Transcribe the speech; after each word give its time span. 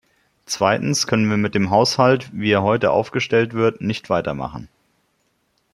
Zweitens 0.47 1.05
können 1.05 1.29
wir 1.29 1.37
mit 1.37 1.53
dem 1.53 1.69
Haushalt, 1.69 2.31
wie 2.33 2.49
er 2.49 2.63
heute 2.63 2.89
aufgestellt 2.89 3.53
wird, 3.53 3.81
nicht 3.81 4.09
weitermachen. 4.09 4.67